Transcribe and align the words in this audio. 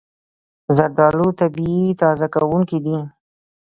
زردالو 0.77 1.27
طبیعي 1.39 1.87
تازه 2.01 2.27
کوونکی 2.33 2.79
دی. 2.85 2.97